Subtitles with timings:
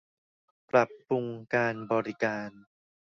[0.69, 1.25] ปรับปรุง
[1.55, 2.49] การบริการ